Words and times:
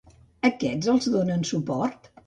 Aquests 0.49 0.91
els 0.95 1.11
donen 1.19 1.49
suport? 1.53 2.15